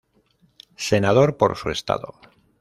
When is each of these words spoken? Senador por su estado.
Senador 0.87 1.37
por 1.37 1.55
su 1.57 1.69
estado. 1.69 2.15